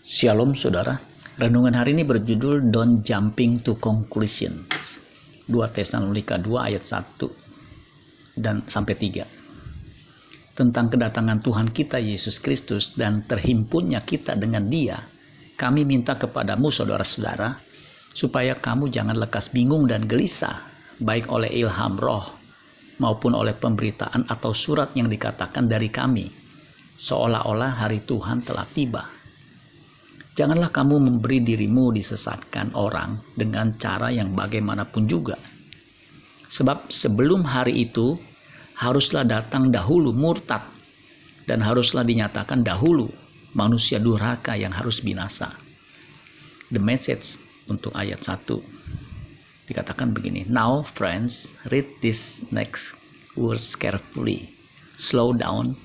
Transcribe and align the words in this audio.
Shalom 0.00 0.56
saudara. 0.56 0.96
Renungan 1.36 1.76
hari 1.76 1.92
ini 1.92 2.08
berjudul 2.08 2.72
Don't 2.72 3.04
Jumping 3.04 3.60
to 3.60 3.76
Conclusions. 3.76 4.64
2 5.44 5.52
Tesalonika 5.76 6.40
2 6.40 6.56
ayat 6.56 6.88
1 6.88 8.40
dan 8.40 8.64
sampai 8.64 8.96
3. 8.96 10.56
Tentang 10.56 10.88
kedatangan 10.88 11.44
Tuhan 11.44 11.68
kita 11.68 12.00
Yesus 12.00 12.40
Kristus 12.40 12.96
dan 12.96 13.20
terhimpunnya 13.28 14.00
kita 14.00 14.40
dengan 14.40 14.72
Dia, 14.72 15.04
kami 15.60 15.84
minta 15.84 16.16
kepadamu 16.16 16.72
saudara-saudara 16.72 17.60
supaya 18.16 18.56
kamu 18.56 18.88
jangan 18.88 19.20
lekas 19.20 19.52
bingung 19.52 19.84
dan 19.84 20.08
gelisah 20.08 20.64
baik 20.96 21.28
oleh 21.28 21.52
ilham 21.52 22.00
roh 22.00 22.40
maupun 22.96 23.36
oleh 23.36 23.52
pemberitaan 23.52 24.24
atau 24.32 24.56
surat 24.56 24.96
yang 24.96 25.12
dikatakan 25.12 25.68
dari 25.68 25.92
kami 25.92 26.32
seolah-olah 26.96 27.84
hari 27.84 28.00
Tuhan 28.00 28.40
telah 28.48 28.64
tiba 28.64 29.19
Janganlah 30.40 30.72
kamu 30.72 30.96
memberi 31.04 31.44
dirimu 31.44 31.92
disesatkan 31.92 32.72
orang 32.72 33.20
dengan 33.36 33.76
cara 33.76 34.08
yang 34.08 34.32
bagaimanapun 34.32 35.04
juga. 35.04 35.36
Sebab 36.48 36.88
sebelum 36.88 37.44
hari 37.44 37.84
itu 37.84 38.16
haruslah 38.80 39.28
datang 39.28 39.68
dahulu 39.68 40.16
murtad 40.16 40.64
dan 41.44 41.60
haruslah 41.60 42.08
dinyatakan 42.08 42.64
dahulu 42.64 43.12
manusia 43.52 44.00
durhaka 44.00 44.56
yang 44.56 44.72
harus 44.72 45.04
binasa. 45.04 45.52
The 46.72 46.80
message 46.80 47.36
untuk 47.68 47.92
ayat 47.92 48.24
1 48.24 48.48
dikatakan 49.68 50.16
begini. 50.16 50.48
Now 50.48 50.88
friends, 50.96 51.52
read 51.68 51.84
this 52.00 52.40
next 52.48 52.96
words 53.36 53.76
carefully. 53.76 54.56
Slow 54.96 55.36
down 55.36 55.76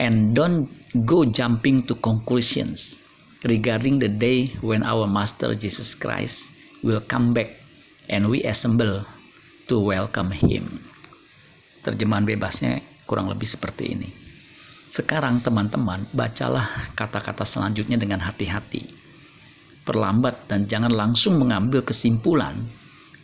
and 0.00 0.32
don't 0.32 0.72
go 1.04 1.28
jumping 1.28 1.84
to 1.84 1.92
conclusions 2.00 3.04
regarding 3.44 4.00
the 4.00 4.08
day 4.08 4.54
when 4.64 4.80
our 4.86 5.04
Master 5.04 5.52
Jesus 5.52 5.92
Christ 5.92 6.54
will 6.80 7.02
come 7.04 7.36
back 7.36 7.60
and 8.08 8.30
we 8.30 8.40
assemble 8.46 9.04
to 9.66 9.76
welcome 9.76 10.32
him. 10.32 10.80
Terjemahan 11.82 12.24
bebasnya 12.24 12.80
kurang 13.04 13.28
lebih 13.28 13.46
seperti 13.46 13.92
ini. 13.92 14.10
Sekarang 14.86 15.42
teman-teman, 15.42 16.06
bacalah 16.14 16.94
kata-kata 16.94 17.42
selanjutnya 17.42 17.98
dengan 17.98 18.22
hati-hati. 18.22 18.94
Perlambat 19.82 20.46
dan 20.46 20.66
jangan 20.66 20.94
langsung 20.94 21.38
mengambil 21.38 21.82
kesimpulan 21.82 22.66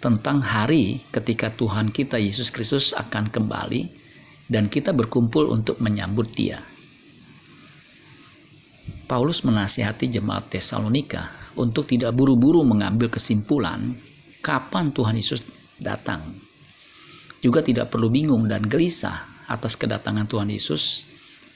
tentang 0.02 0.42
hari 0.42 1.06
ketika 1.14 1.54
Tuhan 1.54 1.94
kita 1.94 2.18
Yesus 2.18 2.50
Kristus 2.50 2.90
akan 2.94 3.30
kembali 3.30 3.94
dan 4.50 4.66
kita 4.66 4.90
berkumpul 4.90 5.50
untuk 5.50 5.78
menyambut 5.78 6.34
Dia. 6.34 6.71
Paulus 9.12 9.44
menasihati 9.44 10.08
jemaat 10.08 10.48
Tesalonika 10.48 11.52
untuk 11.60 11.84
tidak 11.84 12.16
buru-buru 12.16 12.64
mengambil 12.64 13.12
kesimpulan 13.12 13.92
kapan 14.40 14.88
Tuhan 14.88 15.20
Yesus 15.20 15.44
datang. 15.76 16.40
Juga 17.44 17.60
tidak 17.60 17.92
perlu 17.92 18.08
bingung 18.08 18.48
dan 18.48 18.64
gelisah 18.64 19.44
atas 19.52 19.76
kedatangan 19.76 20.24
Tuhan 20.24 20.48
Yesus 20.48 21.04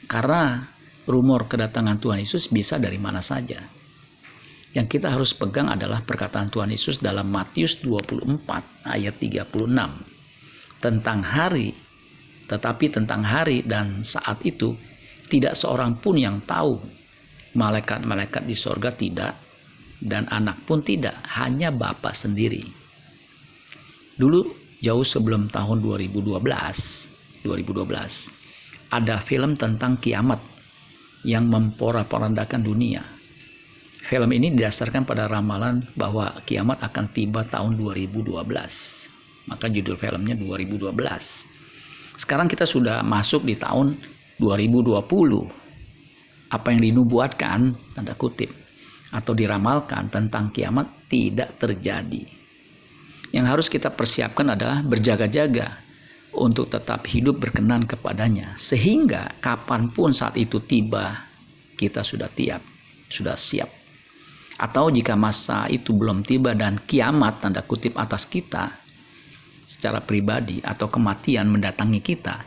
karena 0.05 0.69
rumor 1.09 1.49
kedatangan 1.49 1.97
Tuhan 1.97 2.21
Yesus 2.21 2.53
bisa 2.53 2.77
dari 2.77 3.01
mana 3.01 3.25
saja. 3.25 3.65
Yang 4.77 5.01
kita 5.01 5.17
harus 5.17 5.33
pegang 5.33 5.73
adalah 5.73 6.05
perkataan 6.05 6.53
Tuhan 6.53 6.69
Yesus 6.69 7.01
dalam 7.01 7.33
Matius 7.33 7.81
24 7.81 8.85
ayat 8.85 9.17
36 9.17 9.49
tentang 10.85 11.25
hari 11.25 11.73
tetapi 12.53 12.93
tentang 12.93 13.25
hari 13.25 13.65
dan 13.65 14.05
saat 14.05 14.45
itu 14.45 14.77
tidak 15.33 15.57
seorang 15.57 15.97
pun 16.05 16.21
yang 16.21 16.45
tahu 16.45 17.06
malaikat-malaikat 17.57 18.45
di 18.45 18.53
sorga 18.53 18.93
tidak, 18.93 19.35
dan 20.05 20.29
anak 20.29 20.63
pun 20.69 20.85
tidak, 20.85 21.17
hanya 21.41 21.73
Bapa 21.73 22.13
sendiri. 22.13 22.61
Dulu 24.21 24.45
jauh 24.85 25.05
sebelum 25.05 25.49
tahun 25.49 25.81
2012, 25.81 26.37
2012 27.43 28.37
ada 28.93 29.19
film 29.19 29.59
tentang 29.59 29.99
kiamat 29.99 30.39
yang 31.27 31.51
memporak-porandakan 31.51 32.63
dunia. 32.63 33.03
Film 34.07 34.31
ini 34.31 34.55
didasarkan 34.55 35.03
pada 35.03 35.27
ramalan 35.27 35.83
bahwa 35.99 36.39
kiamat 36.47 36.79
akan 36.79 37.11
tiba 37.11 37.43
tahun 37.51 37.75
2012. 37.75 38.39
Maka 39.51 39.67
judul 39.67 39.99
filmnya 39.99 40.39
2012. 40.39 40.95
Sekarang 42.15 42.47
kita 42.47 42.63
sudah 42.63 43.03
masuk 43.03 43.43
di 43.43 43.59
tahun 43.59 43.99
2020 44.39 45.66
apa 46.57 46.73
yang 46.73 46.81
dinubuatkan 46.81 47.77
tanda 47.93 48.17
kutip 48.17 48.51
atau 49.13 49.33
diramalkan 49.37 50.09
tentang 50.09 50.51
kiamat 50.51 51.07
tidak 51.07 51.61
terjadi. 51.61 52.27
Yang 53.31 53.47
harus 53.47 53.67
kita 53.69 53.93
persiapkan 53.93 54.57
adalah 54.57 54.81
berjaga-jaga 54.81 55.85
untuk 56.37 56.69
tetap 56.69 57.05
hidup 57.09 57.41
berkenan 57.41 57.89
kepadanya 57.89 58.57
sehingga 58.61 59.41
kapan 59.41 59.93
pun 59.93 60.13
saat 60.13 60.37
itu 60.37 60.61
tiba 60.65 61.27
kita 61.77 62.05
sudah 62.05 62.29
tiap, 62.33 62.65
sudah 63.09 63.37
siap. 63.37 63.69
Atau 64.57 64.89
jika 64.89 65.13
masa 65.17 65.69
itu 65.69 65.93
belum 65.93 66.25
tiba 66.25 66.57
dan 66.57 66.81
kiamat 66.89 67.45
tanda 67.45 67.61
kutip 67.61 67.93
atas 68.01 68.25
kita 68.25 68.81
secara 69.69 70.01
pribadi 70.01 70.65
atau 70.65 70.89
kematian 70.89 71.53
mendatangi 71.53 72.01
kita, 72.01 72.41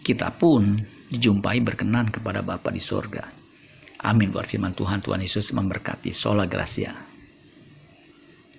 kita 0.00 0.32
pun 0.32 0.80
dijumpai 1.12 1.60
berkenan 1.60 2.08
kepada 2.08 2.40
Bapa 2.40 2.72
di 2.72 2.80
sorga. 2.80 3.28
Amin 4.02 4.32
buat 4.32 4.48
firman 4.48 4.72
Tuhan. 4.72 5.04
Tuhan 5.04 5.20
Yesus 5.20 5.52
memberkati. 5.52 6.10
Sola 6.10 6.48
Gracia. 6.48 7.11